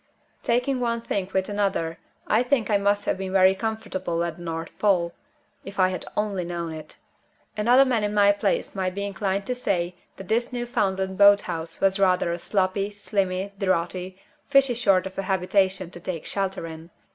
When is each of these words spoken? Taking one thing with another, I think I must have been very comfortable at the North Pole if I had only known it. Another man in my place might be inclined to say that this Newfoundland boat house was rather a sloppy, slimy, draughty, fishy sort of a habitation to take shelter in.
Taking 0.41 0.79
one 0.79 1.01
thing 1.01 1.29
with 1.31 1.47
another, 1.47 1.99
I 2.25 2.41
think 2.41 2.71
I 2.71 2.77
must 2.79 3.05
have 3.05 3.19
been 3.19 3.31
very 3.33 3.53
comfortable 3.53 4.23
at 4.23 4.37
the 4.37 4.41
North 4.41 4.71
Pole 4.79 5.13
if 5.63 5.77
I 5.79 5.89
had 5.89 6.05
only 6.17 6.43
known 6.43 6.71
it. 6.73 6.97
Another 7.55 7.85
man 7.85 8.03
in 8.03 8.11
my 8.11 8.31
place 8.31 8.73
might 8.73 8.95
be 8.95 9.05
inclined 9.05 9.45
to 9.45 9.53
say 9.53 9.93
that 10.17 10.27
this 10.27 10.51
Newfoundland 10.51 11.19
boat 11.19 11.41
house 11.41 11.79
was 11.79 11.99
rather 11.99 12.31
a 12.31 12.39
sloppy, 12.39 12.89
slimy, 12.89 13.53
draughty, 13.59 14.19
fishy 14.47 14.73
sort 14.73 15.05
of 15.05 15.19
a 15.19 15.21
habitation 15.21 15.91
to 15.91 15.99
take 15.99 16.25
shelter 16.25 16.65
in. 16.65 16.89